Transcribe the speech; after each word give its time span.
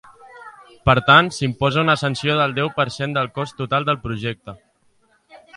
Per 0.89 0.95
tant, 1.09 1.27
s’imposa 1.35 1.83
una 1.87 1.97
sanció 2.03 2.39
del 2.41 2.57
deu 2.57 2.71
per 2.81 2.87
cent 2.97 3.15
del 3.19 3.31
cost 3.39 3.57
total 3.63 3.89
del 3.91 4.03
projecte. 4.07 4.57